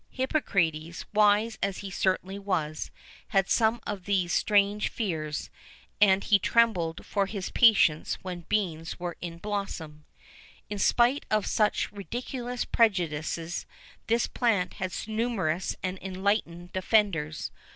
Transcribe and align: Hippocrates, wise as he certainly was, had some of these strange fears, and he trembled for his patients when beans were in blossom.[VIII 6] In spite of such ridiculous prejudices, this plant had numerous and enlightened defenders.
Hippocrates, 0.09 1.05
wise 1.13 1.59
as 1.61 1.77
he 1.85 1.91
certainly 1.91 2.39
was, 2.39 2.89
had 3.27 3.47
some 3.47 3.79
of 3.85 4.05
these 4.05 4.33
strange 4.33 4.89
fears, 4.89 5.51
and 6.01 6.23
he 6.23 6.39
trembled 6.39 7.05
for 7.05 7.27
his 7.27 7.51
patients 7.51 8.15
when 8.23 8.47
beans 8.49 8.99
were 8.99 9.15
in 9.21 9.37
blossom.[VIII 9.37 10.07
6] 10.71 10.71
In 10.71 10.79
spite 10.79 11.25
of 11.29 11.45
such 11.45 11.91
ridiculous 11.91 12.65
prejudices, 12.65 13.67
this 14.07 14.25
plant 14.25 14.73
had 14.73 14.91
numerous 15.05 15.75
and 15.83 15.99
enlightened 16.01 16.73
defenders. 16.73 17.51